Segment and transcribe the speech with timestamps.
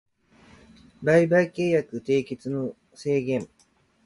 [1.03, 3.47] 売買契約締結の制限